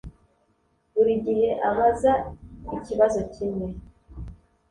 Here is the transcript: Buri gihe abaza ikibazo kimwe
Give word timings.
Buri 0.93 1.13
gihe 1.25 1.49
abaza 1.69 2.13
ikibazo 2.77 3.19
kimwe 3.33 3.67